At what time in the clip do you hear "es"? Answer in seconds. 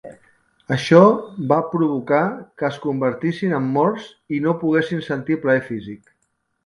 2.69-2.79